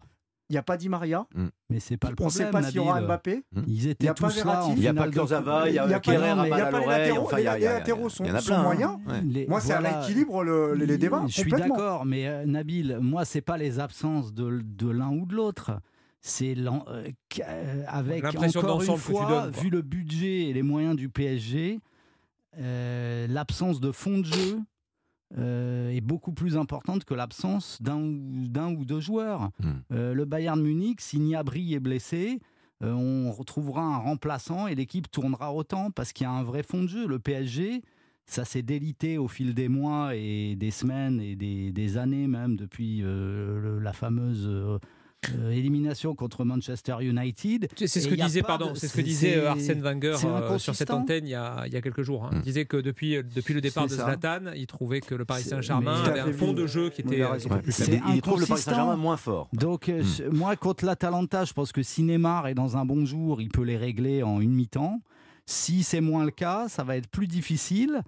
Il 0.50 0.54
n'y 0.54 0.58
a 0.58 0.64
pas 0.64 0.78
Di 0.78 0.90
Maria. 0.90 1.28
Mm. 1.36 1.46
Mais 1.70 1.80
c'est 1.80 1.98
pas 1.98 2.10
le 2.10 2.16
problème. 2.16 2.34
On 2.36 2.42
ne 2.42 2.46
sait 2.46 2.52
pas 2.52 2.64
s'il 2.64 2.78
y 2.78 2.80
aura 2.80 3.02
Mbappé. 3.02 3.44
Mm. 3.52 3.62
Ils 3.68 3.88
étaient 3.88 4.08
il 4.08 4.14
tous 4.14 4.44
là. 4.44 4.66
Il 4.70 4.80
n'y 4.80 4.88
a 4.88 4.94
pas 4.94 5.08
Kurzawa, 5.08 5.70
il 5.70 5.76
y 5.76 5.80
a 5.80 6.00
Kerrer 6.00 6.30
à 6.30 6.36
mal 6.36 6.54
à 6.54 6.72
l'oreille. 6.72 7.14
Les 7.60 7.66
latéraux 7.66 8.10
sont 8.10 8.24
moyens. 8.64 8.98
Moi, 9.48 9.62
ça 9.62 9.80
rééquilibre 9.80 10.44
les 10.44 10.98
débats. 10.98 11.24
Je 11.28 11.42
suis 11.42 11.52
d'accord, 11.52 12.06
mais 12.06 12.28
euh, 12.28 12.46
Nabil, 12.46 12.98
moi, 13.02 13.26
c'est 13.26 13.42
pas 13.42 13.58
les 13.58 13.80
absences 13.80 14.34
de 14.34 14.90
l'un 14.90 15.10
ou 15.10 15.26
de 15.26 15.36
l'autre 15.36 15.72
c'est 16.22 16.54
euh, 16.58 17.08
euh, 17.40 17.84
avec 17.88 18.26
encore 18.26 18.82
une 18.84 18.98
fois, 18.98 19.48
vu 19.48 19.70
le 19.70 19.82
budget 19.82 20.50
et 20.50 20.54
les 20.54 20.64
moyens 20.64 20.98
du 20.98 21.08
PSG, 21.08 21.80
l'absence 22.58 23.80
de 23.80 23.94
fond 23.94 24.18
de 24.18 24.26
jeu 24.26 24.60
euh, 25.38 25.92
est 25.92 26.02
beaucoup 26.02 26.32
plus 26.32 26.58
importante 26.58 27.06
que 27.06 27.14
l'absence 27.14 27.80
d'un 27.82 28.00
ou, 28.00 28.80
ou 28.80 28.86
deux 28.86 29.00
joueurs. 29.00 29.52
Hmm. 29.60 29.74
Euh, 29.92 30.14
le 30.14 30.26
Bayern 30.26 30.60
Munich, 30.60 31.02
si 31.02 31.20
Niabri 31.20 31.76
est 31.76 31.80
blessé, 31.80 32.40
euh, 32.82 32.94
on 32.94 33.32
retrouvera 33.32 33.84
un 33.84 33.98
remplaçant 33.98 34.66
et 34.66 34.74
l'équipe 34.74 35.12
tournera 35.12 35.54
autant 35.54 35.92
parce 35.92 36.14
qu'il 36.14 36.24
y 36.24 36.28
a 36.28 36.32
un 36.32 36.44
vrai 36.44 36.64
fond 36.64 36.82
de 36.82 36.88
jeu. 36.88 37.08
Le 37.08 37.20
PSG, 37.20 37.84
ça 38.26 38.44
s'est 38.44 38.64
délité 38.64 39.20
au 39.20 39.28
fil 39.28 39.54
des 39.54 39.68
mois 39.68 40.16
et 40.16 40.56
des 40.56 40.72
semaines 40.72 41.22
et 41.22 41.36
des, 41.36 41.72
des 41.72 41.98
années 41.98 42.28
même 42.28 42.56
depuis 42.56 43.04
la 43.04 43.94
fameuse 43.94 44.50
euh, 45.38 45.52
élimination 45.52 46.16
contre 46.16 46.46
Manchester 46.46 46.96
United. 47.02 47.68
C'est 47.76 47.88
ce 47.88 48.08
que 48.08 48.16
disait, 48.16 48.42
pardon, 48.42 48.74
c'est 48.76 48.88
ce 48.88 48.96
que 48.96 49.02
disait 49.02 49.38
euh, 49.38 49.52
Arsène 49.52 49.82
Wenger 49.82 50.16
euh, 50.24 50.58
sur 50.58 50.76
cette 50.76 50.92
antenne 50.92 51.28
il 51.28 51.32
y 51.32 51.36
a, 51.36 51.64
il 51.68 51.74
y 51.74 51.76
a 51.76 51.82
quelques 51.82 52.04
jours. 52.04 52.26
Hein. 52.26 52.30
Il 52.34 52.40
mm. 52.40 52.44
disait 52.44 52.66
que 52.66 52.78
depuis, 52.78 53.22
depuis 53.24 53.54
le 53.54 53.62
départ 53.62 53.86
de 53.86 53.92
Zlatan, 53.92 54.54
il 54.56 54.66
trouvait 54.66 55.02
que 55.02 55.16
le 55.16 55.26
Paris 55.26 55.44
Saint-Germain 55.44 56.02
avait 56.04 56.22
un 56.22 56.32
fond 56.32 56.54
de 56.54 56.66
jeu 56.66 56.90
qui 56.90 57.02
était 57.02 57.26
plus 57.62 57.72
faible. 57.72 58.02
Il 58.14 58.22
trouve 58.22 58.40
le 58.40 58.46
Paris 58.46 58.62
Saint-Germain 58.62 58.96
moins 58.96 59.18
fort. 59.18 59.50
Donc, 59.54 59.90
mm. 59.90 60.30
moi, 60.32 60.56
contre 60.56 60.86
l'Atalanta, 60.86 61.44
je 61.44 61.54
pense 61.54 61.72
que 61.72 61.84
si 61.84 62.04
Neymar 62.04 62.48
est 62.48 62.56
dans 62.56 62.78
un 62.78 62.86
bon 62.86 63.06
jour, 63.06 63.42
il 63.42 63.50
peut 63.50 63.64
les 63.64 63.78
régler 63.78 64.24
en 64.24 64.40
une 64.40 64.54
mi-temps. 64.54 65.02
Si 65.46 65.84
c'est 65.84 66.02
moins 66.02 66.26
le 66.26 66.32
cas, 66.32 66.68
ça 66.70 66.84
va 66.84 66.96
être 66.96 67.08
plus 67.08 67.28
difficile. 67.28 68.04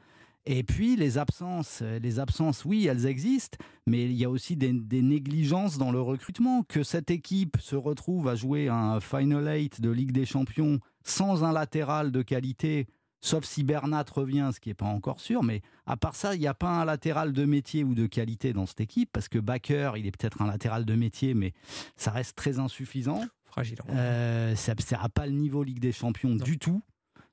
Et 0.46 0.64
puis 0.64 0.96
les 0.96 1.18
absences, 1.18 1.80
euh, 1.84 2.00
les 2.00 2.20
absences, 2.20 2.66
oui, 2.66 2.88
elles 2.88 3.06
existent, 3.06 3.58
mais 3.86 4.06
il 4.06 4.14
y 4.14 4.26
a 4.26 4.30
aussi 4.30 4.56
des, 4.56 4.72
négligences 4.72 5.78
dans 5.78 5.92
le 5.92 6.02
recrutement. 6.02 6.64
Que 6.64 6.84
cette 6.84 7.12
équipe 7.12 7.58
se 7.60 7.76
retrouve 7.76 8.28
à 8.28 8.36
jouer 8.36 8.68
un 8.68 9.00
Final 9.00 9.48
Eight 9.48 9.82
de 9.82 9.92
Ligue 9.92 10.12
des 10.12 10.26
Champions 10.26 10.80
sans 11.04 11.44
un 11.44 11.52
latéral 11.52 12.12
de 12.12 12.24
qualité, 12.24 12.88
sauf 13.20 13.46
si 13.46 13.64
Bernat 13.64 14.06
revient, 14.12 14.50
ce 14.54 14.60
qui 14.60 14.70
n'est 14.70 14.76
pas 14.76 14.86
encore 14.86 15.20
sûr. 15.20 15.44
Mais 15.44 15.62
à 15.86 15.96
part 15.96 16.16
ça, 16.16 16.34
il 16.34 16.40
n'y 16.40 16.48
a 16.48 16.56
pas 16.56 16.70
un 16.70 16.86
latéral 16.86 17.34
de 17.34 17.46
métier 17.46 17.84
ou 17.84 17.94
de 17.94 18.08
qualité 18.08 18.52
dans 18.52 18.66
cette 18.66 18.82
équipe, 18.82 19.12
parce 19.14 19.30
que 19.30 19.38
Baker, 19.38 19.92
il 19.98 20.08
est 20.08 20.12
peut-être 20.12 20.42
un 20.42 20.48
latéral 20.48 20.86
de 20.86 20.96
métier, 20.96 21.36
mais 21.36 21.54
ça 21.98 22.10
reste 22.10 22.36
très 22.36 22.58
insuffisant. 22.58 23.22
Fragile. 23.46 23.80
Euh, 23.90 24.56
ça 24.56 24.74
n'a 24.74 25.10
pas 25.10 25.28
le 25.28 25.34
niveau 25.34 25.64
Ligue 25.64 25.80
des 25.80 25.92
Champions 25.92 26.36
du 26.36 26.58
tout. 26.58 26.82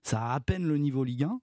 Ça 0.03 0.27
a 0.27 0.35
à 0.35 0.41
peine 0.41 0.67
le 0.67 0.77
niveau 0.77 1.05
Ligue 1.05 1.25
1. 1.25 1.41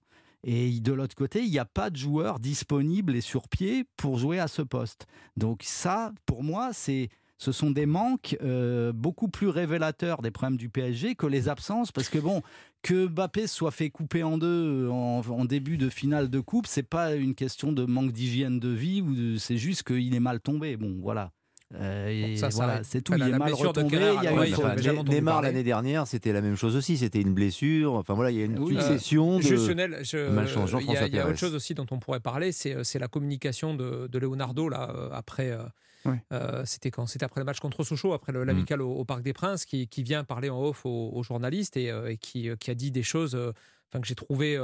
Et 0.48 0.78
de 0.78 0.92
l'autre 0.92 1.16
côté, 1.16 1.42
il 1.42 1.50
n'y 1.50 1.58
a 1.58 1.64
pas 1.64 1.90
de 1.90 1.96
joueur 1.96 2.38
disponible 2.38 3.16
et 3.16 3.20
sur 3.20 3.48
pied 3.48 3.84
pour 3.96 4.16
jouer 4.16 4.38
à 4.38 4.46
ce 4.46 4.62
poste. 4.62 5.08
Donc 5.36 5.62
ça, 5.64 6.12
pour 6.24 6.44
moi, 6.44 6.70
c'est 6.72 7.08
ce 7.36 7.50
sont 7.50 7.72
des 7.72 7.84
manques 7.84 8.36
euh, 8.42 8.92
beaucoup 8.92 9.28
plus 9.28 9.48
révélateurs 9.48 10.22
des 10.22 10.30
problèmes 10.30 10.56
du 10.56 10.70
PSG 10.70 11.16
que 11.16 11.26
les 11.26 11.48
absences, 11.48 11.90
parce 11.90 12.08
que 12.08 12.18
bon, 12.18 12.42
que 12.82 13.08
Mbappé 13.08 13.48
soit 13.48 13.72
fait 13.72 13.90
couper 13.90 14.22
en 14.22 14.38
deux 14.38 14.88
en, 14.88 15.44
début 15.44 15.78
de 15.78 15.88
finale 15.88 16.30
de 16.30 16.38
coupe, 16.38 16.68
c'est 16.68 16.84
pas 16.84 17.16
une 17.16 17.34
question 17.34 17.72
de 17.72 17.84
manque 17.84 18.12
d'hygiène 18.12 18.60
de 18.60 18.68
vie 18.68 19.02
c'est 19.38 19.58
juste 19.58 19.82
qu'il 19.82 20.14
est 20.14 20.20
mal 20.20 20.40
tombé. 20.40 20.76
Bon, 20.76 20.96
voilà. 21.02 21.32
Euh, 21.74 22.36
voilà, 22.52 22.84
c'est 22.84 23.02
tout. 23.02 23.14
il 23.14 23.22
est 23.22 23.38
mal 23.38 23.52
retombé. 23.52 23.96
il 23.96 24.84
y 24.84 24.88
a 24.88 25.02
Neymar 25.02 25.42
l'année 25.42 25.64
dernière, 25.64 26.06
c'était 26.06 26.32
la 26.32 26.40
même 26.40 26.56
chose 26.56 26.76
aussi. 26.76 26.96
C'était 26.96 27.20
une 27.20 27.34
blessure. 27.34 27.94
Enfin 27.94 28.14
voilà, 28.14 28.30
il 28.30 28.38
y 28.38 28.42
a 28.42 28.44
une 28.44 28.64
succession 28.66 29.38
de 29.38 29.44
Il 29.44 31.14
y 31.14 31.18
a, 31.18 31.26
autre 31.26 31.38
chose 31.38 31.54
aussi 31.54 31.74
dont 31.74 31.86
on 31.90 31.98
pourrait 31.98 32.20
parler, 32.20 32.52
c'est 32.52 32.74
euh, 32.74 32.98
la 33.00 33.08
communication 33.08 33.74
de, 33.74 34.08
Leonardo 34.18 34.68
là 34.68 34.90
euh, 34.94 35.10
après. 35.12 35.56
c'était 36.64 36.90
quand 36.90 37.06
C'était 37.06 37.24
après 37.24 37.40
le 37.40 37.44
match 37.44 37.58
contre 37.58 37.82
Sochaux, 37.82 38.12
après 38.12 38.32
l'amical 38.32 38.80
au, 38.80 39.04
Parc 39.04 39.22
des 39.22 39.32
Princes, 39.32 39.64
qui, 39.64 39.88
vient 40.04 40.22
parler 40.22 40.50
en 40.50 40.62
off 40.62 40.82
aux, 40.84 41.22
journalistes 41.24 41.76
et, 41.76 41.90
qui, 42.20 42.48
a 42.48 42.74
dit 42.74 42.92
des 42.92 43.02
choses 43.02 43.34
enfin, 43.34 44.00
que 44.00 44.06
j'ai 44.06 44.14
trouvé 44.14 44.56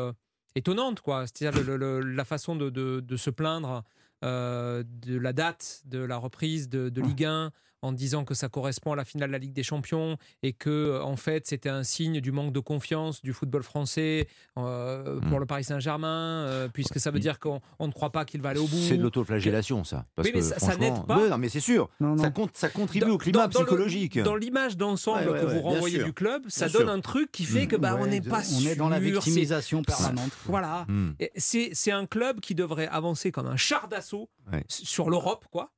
étonnantes. 0.55 1.03
C'est-à-dire 1.05 1.77
la 1.79 2.25
façon 2.25 2.55
de, 2.55 2.71
de 2.71 3.17
se 3.17 3.31
plaindre 3.31 3.69
euh, 3.69 3.81
de 4.23 5.19
la 5.19 5.33
date 5.33 5.83
de 5.85 5.99
la 5.99 6.17
reprise 6.17 6.69
de, 6.69 6.89
de 6.91 7.03
Ligue 7.03 7.27
1 7.27 7.53
en 7.83 7.93
disant 7.93 8.25
que 8.25 8.35
ça 8.35 8.49
correspond 8.49 8.93
à 8.93 8.97
la 8.97 9.05
finale 9.05 9.29
de 9.29 9.33
la 9.33 9.39
Ligue 9.39 9.53
des 9.53 9.63
Champions 9.63 10.17
et 10.43 10.53
que 10.53 10.71
euh, 10.71 11.03
en 11.03 11.17
fait 11.17 11.47
c'était 11.47 11.69
un 11.69 11.83
signe 11.83 12.21
du 12.21 12.33
manque 12.33 12.53
de 12.53 12.61
confiance 12.61 13.23
du 13.23 13.33
football 13.33 13.63
français 13.63 14.29
euh, 14.57 15.21
pour 15.21 15.39
mm. 15.39 15.41
le 15.41 15.47
Paris 15.47 15.65
Saint-Germain 15.65 16.69
puisque 16.73 16.99
ça 17.01 17.11
veut 17.11 17.19
dire 17.19 17.39
qu'on 17.39 17.61
ne 17.81 17.93
croit 17.93 18.11
pas 18.11 18.25
qu'il 18.25 18.41
va 18.41 18.51
aller 18.51 18.61
au 18.61 18.67
bout. 18.67 18.77
C'est 18.77 18.97
de 18.97 19.03
l'autoflagellation 19.03 19.85
ça. 19.85 20.07
oui, 20.19 20.31
mais 20.35 20.43
ça, 20.43 20.77
n'aide 20.77 21.05
pas. 21.07 21.29
non, 21.29 21.39
mais 21.39 21.49
c'est 21.49 21.61
sûr. 21.61 21.89
Ça, 22.19 22.31
compte, 22.31 22.57
ça 22.57 22.69
contribue 22.69 23.11
au 23.11 23.19
climat 23.19 23.49
psychologique. 23.49 24.19
dans 24.21 24.37
l'image 24.37 24.77
d'ensemble 24.77 25.41
que 25.41 25.47
vous 25.47 25.61
renvoyez 25.61 26.03
du 26.03 26.13
club, 26.13 26.45
ça 26.49 26.69
donne 26.69 26.89
un 26.89 27.01
truc 27.01 27.31
qui 27.33 27.45
fait 27.45 27.65
mm. 27.65 27.69
que 27.69 27.77
bah, 27.77 27.97
on 28.01 28.07
n'est 28.07 28.21
pas 28.21 28.43
On 28.57 28.67
est 28.67 28.77
dans 28.77 28.89
la 28.89 29.01
victimisation 29.01 29.83
permanente. 29.83 30.31
Voilà. 30.47 30.87
Mm. 30.89 31.13
C'est 31.37 31.93
un 31.93 32.07
club 32.07 32.41
qui 32.41 32.55
devrait 32.55 32.89
avancer 32.89 33.33
comme 33.33 33.47
un 33.47 33.57
char 33.57 33.89
d'assaut 33.89 34.29
sur 34.69 35.11
l'Europe, 35.11 35.47
quoi 35.51 35.73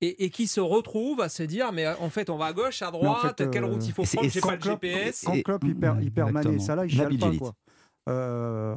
et, 0.00 0.30
qui 0.30 0.46
se 0.46 0.60
retrouvent 0.60 1.20
à 1.20 1.28
se 1.28 1.42
dire 1.42 1.72
mais 1.72 1.86
en 1.86 2.10
fait 2.10 2.30
on 2.30 2.36
va 2.36 2.46
à 2.46 2.52
gauche, 2.52 2.82
à 2.82 2.90
droite, 2.90 3.50
quelle 3.50 3.64
route 3.64 3.86
il 3.86 3.92
faut 3.92 4.04
prendre, 4.04 4.28
j'ai 4.28 4.40
pas 4.40 4.56
le 4.56 4.62
GPS. 4.62 5.24
Quand 5.26 5.42
Klopp 5.42 5.64
il 5.64 5.76
perd, 5.76 6.02
il 6.02 6.12
perd 6.12 6.30
Mané, 6.32 6.58
ça 6.58 6.74
là, 6.74 6.86
il 6.86 6.90
chiale 6.90 7.18
pas 7.18 7.30
quoi. 7.38 7.54
Euh, 8.08 8.74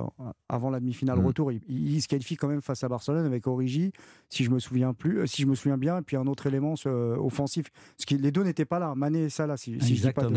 avant 0.49 0.69
la 0.69 0.79
demi-finale 0.79 1.19
mm. 1.19 1.25
retour. 1.25 1.51
Il, 1.51 2.01
se 2.01 2.07
qualifie 2.07 2.35
quand 2.35 2.49
même 2.49 2.61
face 2.61 2.83
à 2.83 2.89
Barcelone 2.89 3.25
avec 3.25 3.47
Origi, 3.47 3.93
si 4.29 4.43
je 4.43 4.51
me 4.51 4.59
souviens 4.59 4.93
plus, 4.93 5.19
euh, 5.19 5.25
si 5.25 5.43
je 5.43 5.47
me 5.47 5.55
souviens 5.55 5.77
bien, 5.77 5.99
et 5.99 6.01
puis 6.01 6.17
un 6.17 6.27
autre 6.27 6.45
élément 6.45 6.75
euh, 6.85 7.15
offensif. 7.15 7.71
Parce 7.97 8.05
que 8.05 8.15
les 8.15 8.31
deux 8.31 8.43
n'étaient 8.43 8.65
pas 8.65 8.79
là, 8.79 8.93
Mané 8.95 9.23
et 9.23 9.29
Salah, 9.29 9.55
si, 9.55 9.79
si 9.79 9.95
je 9.95 10.07
dis 10.07 10.13
pas 10.13 10.27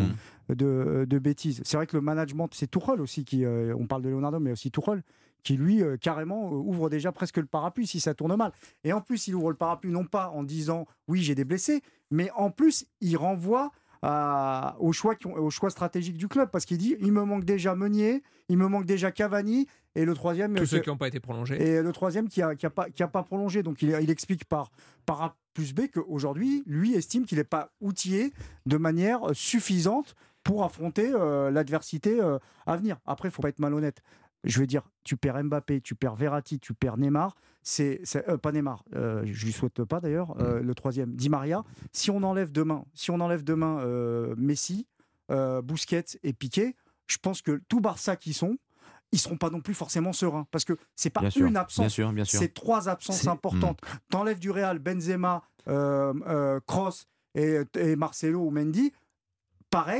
de, 0.48 1.04
de, 1.04 1.18
bêtises. 1.18 1.62
C'est 1.64 1.76
vrai 1.76 1.86
que 1.86 1.96
le 1.96 2.00
management, 2.00 2.48
c'est 2.52 2.68
Tourelle 2.68 3.00
aussi 3.00 3.24
qui, 3.24 3.44
on 3.44 3.86
parle 3.86 4.02
de 4.02 4.08
Leonardo, 4.08 4.38
mais 4.38 4.52
aussi 4.52 4.70
Tourelle 4.70 5.02
qui 5.42 5.56
lui 5.56 5.80
carrément 6.00 6.50
ouvre 6.50 6.90
déjà 6.90 7.12
presque 7.12 7.36
le 7.36 7.46
parapluie 7.46 7.86
si 7.86 8.00
ça 8.00 8.14
tourne 8.14 8.34
mal. 8.36 8.52
Et 8.82 8.92
en 8.92 9.00
plus, 9.00 9.28
il 9.28 9.34
ouvre 9.34 9.50
le 9.50 9.56
parapluie 9.56 9.92
non 9.92 10.04
pas 10.04 10.30
en 10.30 10.42
disant 10.42 10.86
oui 11.06 11.22
j'ai 11.22 11.34
des 11.34 11.44
blessés, 11.44 11.82
mais 12.10 12.30
en 12.34 12.50
plus 12.50 12.86
il 13.00 13.16
renvoie 13.16 13.70
au, 14.78 14.92
choix 14.92 15.14
au 15.24 15.50
choix 15.50 15.70
stratégique 15.70 16.16
du 16.16 16.28
club 16.28 16.50
parce 16.50 16.64
qu'il 16.64 16.78
dit 16.78 16.96
il 17.00 17.12
me 17.12 17.24
manque 17.24 17.44
déjà 17.44 17.74
Meunier, 17.74 18.22
il 18.48 18.58
me 18.58 18.68
manque 18.68 18.86
déjà 18.86 19.10
Cavani 19.10 19.66
et 19.94 20.04
le 20.04 20.14
troisième 20.14 20.54
tous 20.54 20.66
ceux 20.66 20.80
qui 20.80 20.88
n'ont 20.88 20.96
pas 20.96 21.08
été 21.08 21.20
prolongés. 21.20 21.60
et 21.60 21.82
le 21.82 21.92
troisième 21.92 22.28
qui 22.28 22.42
a, 22.42 22.54
qui 22.54 22.66
a 22.66 22.70
pas 22.70 22.90
qui 22.90 23.02
a 23.02 23.08
pas 23.08 23.22
prolongé. 23.22 23.62
Donc 23.62 23.82
il, 23.82 23.96
il 24.00 24.10
explique 24.10 24.44
par 24.44 24.70
par 25.04 25.22
A 25.22 25.36
plus 25.54 25.72
B 25.72 25.88
qu'aujourd'hui 25.92 26.62
lui 26.66 26.94
estime 26.94 27.24
qu'il 27.24 27.38
n'est 27.38 27.44
pas 27.44 27.70
outillé 27.80 28.32
de 28.66 28.76
manière 28.76 29.20
suffisante 29.32 30.14
pour 30.46 30.62
affronter 30.62 31.10
euh, 31.12 31.50
l'adversité 31.50 32.20
euh, 32.20 32.38
à 32.66 32.76
venir. 32.76 32.98
Après, 33.04 33.28
il 33.28 33.32
faut 33.32 33.42
pas 33.42 33.48
être 33.48 33.58
malhonnête 33.58 34.00
je 34.44 34.60
veux 34.60 34.66
dire, 34.66 34.82
tu 35.04 35.16
perds 35.16 35.42
Mbappé, 35.44 35.80
tu 35.80 35.94
perds 35.94 36.14
Verratti, 36.14 36.58
tu 36.58 36.74
perds 36.74 36.96
Neymar. 36.96 37.36
C'est, 37.62 38.00
euh, 38.28 38.36
pas 38.36 38.52
Neymar, 38.52 38.84
euh, 38.94 39.22
je 39.24 39.44
lui 39.44 39.52
souhaite 39.52 39.82
pas 39.84 40.00
d'ailleurs. 40.00 40.40
Euh, 40.40 40.60
mm. 40.60 40.66
le 40.66 40.74
troisième, 40.74 41.14
Di 41.14 41.28
Maria. 41.28 41.64
Si 41.92 42.10
on 42.10 42.22
enlève 42.22 42.52
demain, 42.52 42.84
si 42.94 43.10
on 43.10 43.20
enlève 43.20 43.42
demain 43.42 43.84
Messi, 44.36 44.86
Busquets 45.28 46.18
et 46.22 46.32
Piqué, 46.32 46.76
je 47.06 47.18
pense 47.18 47.42
que 47.42 47.60
tout 47.68 47.80
Barça 47.80 48.16
qui 48.16 48.32
sont, 48.32 48.56
ils 49.12 49.18
seront 49.18 49.36
pas 49.36 49.50
non 49.50 49.60
plus 49.60 49.74
forcément 49.74 50.12
sereins 50.12 50.46
parce 50.50 50.64
que 50.64 50.76
c'est 50.94 51.10
pas 51.10 51.28
une 51.36 51.56
absence, 51.56 52.00
c'est 52.24 52.54
trois 52.54 52.88
absences 52.88 53.26
importantes. 53.26 53.80
Tu 53.82 53.96
mm. 53.96 53.98
T'enlèves 54.10 54.38
du 54.38 54.50
Real 54.50 54.78
Benzema, 54.78 55.42
Kroos 55.64 57.06
et, 57.34 57.60
et 57.78 57.96
Marcelo 57.96 58.46
ou 58.46 58.50
Mendy 58.50 58.92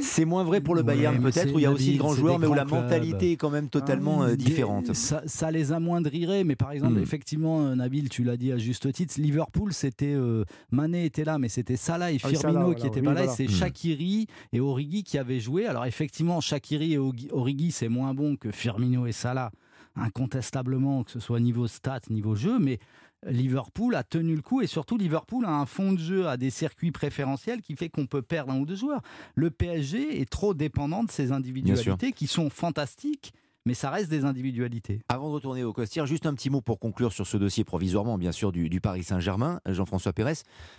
c'est 0.03 0.25
moins 0.25 0.45
vrai 0.45 0.61
pour 0.61 0.75
le 0.75 0.83
Bayern 0.83 1.21
peut-être, 1.21 1.55
où 1.55 1.59
il 1.59 1.63
y 1.63 1.67
a 1.67 1.71
aussi 1.71 1.95
de 1.95 1.99
grands 1.99 2.15
joueurs, 2.15 2.39
mais 2.39 2.47
où 2.47 2.55
la 2.55 2.65
mentalité 2.65 3.33
est 3.33 3.37
quand 3.37 3.51
même 3.51 3.69
totalement 3.69 4.23
ah, 4.23 4.31
euh, 4.31 4.37
différente. 4.37 4.93
Ça, 4.95 5.51
les 5.51 5.73
amoindrirait, 5.73 6.45
mais 6.45 6.57
par 6.57 6.73
exemple, 6.73 6.95
hmm. 6.95 7.03
effectivement, 7.03 7.61
euh, 7.61 7.75
Nabil, 7.75 8.09
tu 8.09 8.25
l'as 8.25 8.37
dit 8.37 8.53
à 8.53 8.59
juste 8.59 8.93
titre, 8.93 9.15
Liverpool, 9.19 9.73
c'était 9.73 10.15
euh, 10.15 10.45
Mané 10.71 11.05
était 11.05 11.25
là, 11.25 11.39
mais 11.39 11.49
c'était 11.49 11.77
Salah 11.77 12.13
et 12.13 12.19
ah 12.23 12.29
Firmino 12.29 12.75
qui 12.75 12.85
n'étaient 12.85 13.03
pas 13.03 13.15
là. 13.15 13.29
C'est 13.29 13.47
hmm. 13.47 13.51
Shakiri 13.51 14.27
et 14.53 14.61
Origi 14.61 15.05
qui 15.05 15.19
avaient 15.19 15.41
joué. 15.41 15.67
Alors 15.67 15.87
effectivement, 15.87 16.41
Shakiri 16.41 16.95
et 16.95 16.99
Origi, 16.99 17.73
c'est 17.73 17.89
moins 17.89 18.15
bon 18.15 18.37
que 18.37 18.51
Firmino 18.51 19.07
et 19.07 19.13
Salah, 19.13 19.51
incontestablement, 19.97 21.05
que 21.05 21.11
ce 21.11 21.21
soit 21.21 21.41
niveau 21.41 21.67
stats, 21.67 22.01
niveau 22.11 22.35
jeu, 22.35 22.59
mais 22.59 22.79
Liverpool 23.25 23.95
a 23.95 24.03
tenu 24.05 24.37
le 24.37 24.43
coup 24.43 24.61
et 24.61 24.67
surtout 24.67 24.97
Liverpool 24.97 25.45
a 25.47 25.51
un 25.51 25.67
fond 25.67 25.93
de 25.93 25.99
jeu, 25.99 26.29
a 26.29 26.37
des 26.37 26.51
circuits 26.51 26.93
préférentiels 26.93 27.63
qui 27.63 27.75
fait 27.77 27.89
qu'on 27.89 28.07
peut 28.07 28.23
perdre 28.23 28.53
un 28.53 28.59
ou 28.61 28.67
deux 28.67 28.77
joueurs. 28.77 29.03
Le 29.35 29.51
PSG 29.51 30.21
est 30.21 30.31
trop 30.31 30.55
dépendant 30.55 31.03
de 31.05 31.11
ces 31.11 31.33
individualités 31.33 32.13
qui 32.13 32.27
sont 32.27 32.51
fantastiques 32.51 33.33
mais 33.67 33.75
ça 33.75 33.91
reste 33.91 34.09
des 34.09 34.25
individualités. 34.25 35.01
Avant 35.09 35.29
de 35.29 35.35
retourner 35.35 35.65
au 35.65 35.73
Costière, 35.73 36.07
juste 36.07 36.25
un 36.25 36.35
petit 36.35 36.51
mot 36.51 36.61
pour 36.61 36.79
conclure 36.79 37.13
sur 37.13 37.27
ce 37.27 37.37
dossier 37.37 37.65
provisoirement, 37.65 38.17
bien 38.17 38.31
sûr, 38.31 38.53
du, 38.53 38.81
Paris 38.81 39.03
Saint-Germain. 39.03 39.61
Jean-François 39.67 40.13
Pérez, 40.13 40.37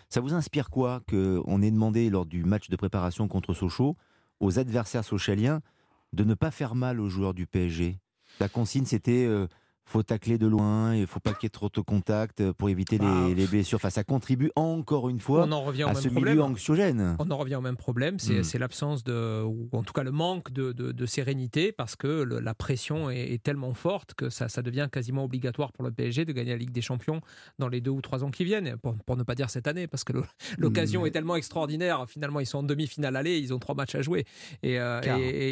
ça 0.10 0.22
vous 0.22 0.34
inspire 0.34 0.70
quoi 0.70 1.02
qu'on 1.10 1.62
ait 1.62 1.70
demandé 1.70 2.10
lors 2.10 2.26
du 2.26 2.46
match 2.46 2.70
de 2.70 2.76
préparation 2.78 3.28
contre 3.28 3.54
Sochaux 3.54 3.98
aux 4.40 4.58
adversaires 4.58 5.04
sochaliens 5.04 5.60
de 6.14 6.24
ne 6.24 6.34
pas 6.34 6.50
faire 6.50 6.76
mal 6.76 7.02
aux 7.02 7.10
joueurs 7.10 7.34
du 7.34 7.46
PSG 7.46 8.00
La 8.40 8.48
consigne, 8.48 8.86
c'était 8.86 9.26
euh, 9.26 9.48
faut 9.88 10.04
tacler 10.04 10.38
de 10.38 10.48
loin, 10.48 10.94
il 10.96 11.08
faut 11.08 11.22
pas 11.22 11.34
qu'il 11.34 11.44
y 11.44 11.48
ait 11.48 11.50
trop 11.50 11.70
de 11.70 11.80
contact 11.80 12.42
euh, 12.42 12.52
pour 12.52 12.70
éviter 12.70 12.98
les, 12.98 13.06
bah, 13.06 13.50
blessures. 13.50 13.78
Enfin, 13.78 13.90
ça 13.90 14.04
contribue 14.04 14.52
encore 14.56 15.08
une 15.08 15.22
fois 15.22 15.44
à 15.44 15.96
ce 15.96 16.10
milieu 16.10 16.42
anxiogène. 16.42 17.16
On 17.20 17.32
en 17.32 17.38
revient 17.38 17.56
au 17.56 17.62
même 17.62 17.78
problème, 17.78 18.20
c'est 18.20 18.42
hmm. 18.42 18.60
l'absence 18.60 19.04
de, 19.04 19.44
ou 19.44 19.70
en 19.72 19.84
tout 19.84 19.94
cas 19.94 20.04
le 20.04 20.12
manque 20.12 20.52
de, 20.52 21.06
sérénité, 21.06 21.72
parce 21.72 21.96
que 21.96 22.24
la 22.24 22.54
pression 22.54 23.10
est, 23.10 23.42
tellement 23.42 23.74
forte 23.74 24.14
que 24.14 24.30
ça, 24.30 24.50
ça, 24.50 24.62
devient 24.62 24.90
quasiment 24.92 25.24
obligatoire 25.24 25.72
pour 25.72 25.86
le 25.86 25.92
PSG 25.92 26.26
de 26.26 26.34
gagner 26.34 26.52
la 26.52 26.58
Ligue 26.58 26.72
des 26.72 26.82
Champions 26.82 27.22
dans 27.60 27.70
les 27.70 27.80
deux 27.80 27.92
ou 27.92 28.02
trois 28.02 28.26
ans 28.26 28.32
qui 28.32 28.44
viennent, 28.44 28.76
pour, 28.78 29.16
ne 29.16 29.24
pas 29.24 29.36
dire 29.36 29.50
cette 29.50 29.68
année, 29.68 29.88
parce 29.88 30.04
que 30.04 30.14
l'occasion 30.58 31.04
hmm. 31.04 31.08
est 31.08 31.12
tellement 31.12 31.36
extraordinaire. 31.38 32.06
Finalement, 32.10 32.42
ils 32.42 32.46
sont 32.46 32.60
en 32.60 32.64
demi-finale 32.64 33.16
aller, 33.16 33.38
ils 33.40 33.54
ont 33.54 33.60
trois 33.60 33.76
matchs 33.76 33.96
à 33.96 34.02
jouer 34.02 34.26
et, 34.64 34.80
euh, 34.80 35.02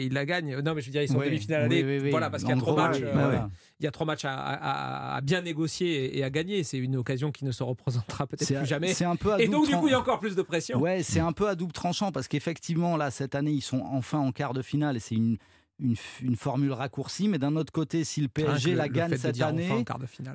ils 0.03 0.13
la 0.13 0.25
gagnent. 0.25 0.59
Non, 0.59 0.75
mais 0.75 0.81
je 0.81 0.87
veux 0.87 0.91
dire, 0.91 1.03
ils 1.03 1.07
sont 1.07 1.19
en 1.19 1.25
demi-finale 1.25 1.63
aller, 1.63 2.09
voilà, 2.09 2.29
parce 2.29 2.43
qu'il 2.43 2.53
y 2.53 2.57
a 2.57 2.59
trois 2.59 2.75
matchs. 2.75 2.99
Euh, 3.01 3.39
il 3.79 3.83
y 3.83 3.87
a 3.87 3.91
trois 3.91 4.05
matchs 4.05 4.24
à, 4.25 5.19
bien 5.23 5.41
négocier 5.41 6.17
et 6.17 6.23
à 6.23 6.29
gagner. 6.29 6.63
C'est 6.63 6.77
une 6.77 6.95
occasion 6.95 7.31
qui 7.31 7.45
ne 7.45 7.51
se 7.51 7.63
représentera 7.63 8.27
peut-être 8.27 8.53
plus 8.53 8.65
jamais. 8.65 9.03
Un 9.03 9.15
peu 9.15 9.39
et 9.39 9.47
donc, 9.47 9.67
du 9.67 9.75
coup, 9.75 9.87
il 9.87 9.91
y 9.91 9.93
a 9.93 9.99
encore 9.99 10.19
plus 10.19 10.35
de 10.35 10.41
pression. 10.41 10.79
Ouais, 10.79 11.03
c'est 11.03 11.19
un 11.19 11.31
peu 11.31 11.47
à 11.47 11.55
double 11.55 11.73
tranchant 11.73 12.11
parce 12.11 12.27
qu'effectivement, 12.27 12.97
là, 12.97 13.11
cette 13.11 13.35
année, 13.35 13.51
ils 13.51 13.61
sont 13.61 13.81
enfin 13.81 14.19
en 14.19 14.31
quart 14.31 14.53
de 14.53 14.61
finale 14.61 14.97
et 14.97 14.99
c'est 14.99 15.15
une, 15.15 15.37
une, 15.79 16.35
formule 16.35 16.71
raccourcie, 16.71 17.27
mais 17.27 17.37
d'un 17.37 17.55
autre 17.55 17.71
côté, 17.71 18.03
si 18.03 18.21
le 18.21 18.27
PSG 18.27 18.75
la 18.75 18.87
gagne 18.89 19.17
cette 19.17 19.41
année, 19.41 19.83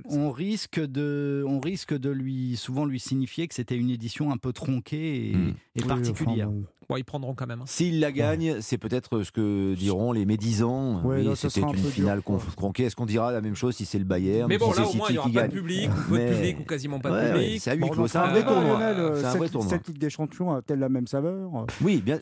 on 0.05 0.31
risque 0.31 0.81
de, 0.81 1.45
on 1.47 1.61
risque 1.61 1.97
de 1.97 2.11
lui, 2.11 2.57
souvent 2.57 2.85
lui 2.85 3.01
signifier 3.01 3.49
que 3.49 3.55
c'était 3.55 3.77
une 3.77 3.91
édition 3.91 4.31
un 4.31 4.37
peu 4.37 4.53
tronquée 4.53 5.31
et, 5.31 5.35
hmm. 5.35 5.55
particulière 5.87 6.51
ils 6.99 7.05
prendront 7.05 7.35
quand 7.35 7.47
même. 7.47 7.61
Hein. 7.61 7.67
S'ils 7.67 8.01
la 8.01 8.13
gagnent, 8.13 8.61
c'est 8.61 8.79
peut-être 8.79 9.23
ce 9.23 9.31
que 9.31 9.75
diront 9.75 10.13
les 10.13 10.25
médisants. 10.25 11.03
Oui, 11.05 11.29
c'était 11.35 11.61
une 11.61 11.77
finale 11.77 12.23
tronquée. 12.57 12.85
Est-ce 12.85 12.97
qu'on 12.97 13.07
dira 13.07 13.33
la 13.33 13.41
même 13.41 13.55
chose 13.55 13.77
si 13.77 13.85
c'est 13.85 13.99
le 13.99 14.05
Bayern 14.05 14.49
Mais 14.49 14.59
bon, 14.59 14.73
là, 14.73 14.87
au 14.87 14.95
moins, 14.95 15.07
il 15.09 15.13
n'y 15.13 15.19
aura 15.19 15.31
pas 15.31 15.49
de 15.49 15.53
public, 15.53 15.91
ou 15.91 16.11
peu 16.11 16.19
de 16.19 16.35
public, 16.35 16.61
ou 16.61 16.65
quasiment 16.65 17.01
pas 17.01 17.11
de 17.11 17.33
public. 17.33 17.61
c'est 17.61 17.71
un 18.17 18.27
vrai 18.27 19.49
tournoi. 19.49 19.71
Cette 19.71 19.89
Ligue 19.89 19.99
des 19.99 20.11
Champions 20.11 20.53
a-t-elle 20.53 20.79
la 20.79 20.89
même 20.89 21.07
saveur? 21.07 21.51
Oui, 21.83 22.03
bien. 22.05 22.19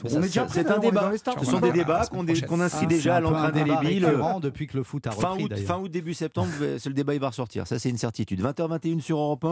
C'est 0.49 0.71
un 0.71 0.79
débat. 0.79 1.13
Ce 1.39 1.45
sont 1.45 1.61
des 1.61 1.73
débats 1.73 2.07
qu'on 2.47 2.61
inscrit 2.61 2.87
déjà 2.87 3.17
à 3.17 3.21
l'entrain 3.21 3.49
indélébile. 3.49 4.09
depuis 4.43 4.67
que 4.67 4.77
le 4.77 4.83
foot 4.83 5.07
a 5.07 5.11
repris. 5.11 5.49
Fin 5.65 5.79
août, 5.79 5.91
début 5.91 6.15
septembre, 6.15 6.49
le 6.61 6.93
débat 6.93 7.15
il 7.15 7.21
va 7.21 7.29
ressortir. 7.29 7.67
Ça, 7.67 7.79
c'est 7.79 7.91
une 7.91 7.99
certitude. 7.99 8.43
20h21 8.43 9.01
sur 9.01 9.19
Europe 9.19 9.45
1. 9.45 9.47